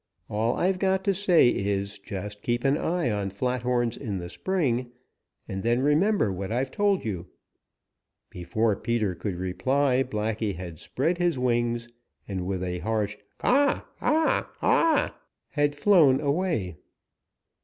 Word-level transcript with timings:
All 0.31 0.55
I've 0.55 0.79
got 0.79 1.03
to 1.03 1.13
say 1.13 1.49
is 1.49 1.99
just 1.99 2.41
keep 2.41 2.63
an 2.63 2.75
eye 2.75 3.11
on 3.11 3.29
Flathorns 3.29 3.95
in 3.95 4.17
the 4.17 4.29
spring 4.29 4.91
and 5.47 5.61
then 5.61 5.79
remember 5.79 6.31
what 6.33 6.51
I've 6.51 6.71
told 6.71 7.05
you." 7.05 7.27
Before 8.31 8.75
Peter 8.75 9.13
could 9.13 9.35
reply 9.35 10.01
Blacky 10.03 10.55
had 10.55 10.79
spread 10.79 11.19
his 11.19 11.37
wings, 11.37 11.87
and 12.27 12.47
with 12.47 12.63
a 12.63 12.79
harsh 12.79 13.15
"Caw, 13.37 13.81
caw, 13.99 14.45
caw," 14.59 15.11
had 15.49 15.75
flown 15.75 16.19
away. 16.19 16.77